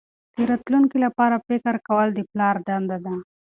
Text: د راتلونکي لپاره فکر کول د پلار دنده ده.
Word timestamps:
د 0.35 0.37
راتلونکي 0.51 0.97
لپاره 1.05 1.43
فکر 1.47 1.75
کول 1.87 2.07
د 2.13 2.19
پلار 2.31 2.55
دنده 2.67 2.97
ده. 3.05 3.15